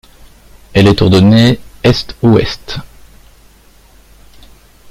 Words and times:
Elle 0.73 0.87
est 0.87 1.03
ordonnée 1.03 1.59
est- 1.83 2.15
ouest. 2.23 2.77